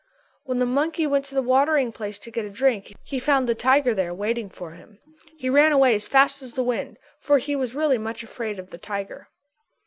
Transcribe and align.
When 0.45 0.57
the 0.57 0.65
monkey 0.65 1.05
went 1.05 1.25
to 1.25 1.35
the 1.35 1.43
watering 1.43 1.91
place 1.91 2.17
to 2.17 2.31
get 2.31 2.43
a 2.43 2.49
drink 2.49 2.95
he 3.03 3.19
found 3.19 3.45
the 3.47 3.53
tiger 3.53 3.93
there 3.93 4.15
waiting 4.15 4.49
for 4.49 4.71
him. 4.71 4.97
He 5.37 5.47
ran 5.47 5.71
away 5.71 5.93
as 5.93 6.07
fast 6.07 6.41
as 6.41 6.55
the 6.55 6.63
wind 6.63 6.97
for 7.19 7.37
he 7.37 7.55
was 7.55 7.75
really 7.75 7.97
very 7.97 8.03
much 8.03 8.23
afraid 8.23 8.57
of 8.57 8.71
the 8.71 8.79
tiger. 8.79 9.27